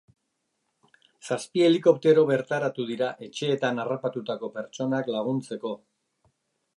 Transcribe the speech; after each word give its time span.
Zazpi 1.27 1.61
helikoptero 1.65 2.23
bertaratu 2.31 2.87
dira, 2.91 3.09
etxeetan 3.27 3.81
harrapatutako 3.83 4.49
pertsonak 4.57 5.13
laguntzeko. 5.17 5.75